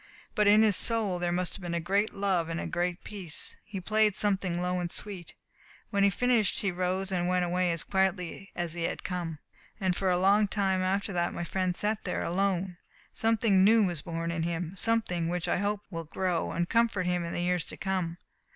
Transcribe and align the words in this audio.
But 0.33 0.47
in 0.47 0.63
his 0.63 0.75
soul 0.75 1.19
there 1.19 1.31
must 1.31 1.53
have 1.53 1.61
been 1.61 1.75
a 1.75 1.79
great 1.79 2.11
love 2.11 2.49
and 2.49 2.59
a 2.59 2.65
great 2.65 3.03
peace. 3.03 3.55
He 3.63 3.79
played 3.79 4.15
something 4.15 4.59
low 4.59 4.79
and 4.79 4.89
sweet. 4.89 5.35
When 5.91 6.01
he 6.01 6.09
had 6.09 6.17
finished 6.17 6.61
he 6.61 6.71
rose 6.71 7.11
and 7.11 7.27
went 7.27 7.45
away 7.45 7.71
as 7.71 7.83
quietly 7.83 8.49
as 8.55 8.73
he 8.73 8.81
had 8.85 9.03
come, 9.03 9.37
and 9.79 9.95
for 9.95 10.09
a 10.09 10.17
long 10.17 10.47
time 10.47 10.81
after 10.81 11.13
that 11.13 11.35
my 11.35 11.43
friend 11.43 11.75
sat 11.75 12.03
there 12.03 12.23
alone. 12.23 12.77
Something 13.13 13.63
new 13.63 13.83
was 13.83 14.01
born 14.01 14.31
in 14.31 14.41
him, 14.41 14.73
something 14.75 15.29
which 15.29 15.47
I 15.47 15.57
hope 15.57 15.81
will 15.91 16.05
grow 16.05 16.51
and 16.51 16.67
comfort 16.67 17.05
him 17.05 17.23
in 17.23 17.31
the 17.31 17.43
years 17.43 17.63
to 17.65 17.77
come. 17.77 18.17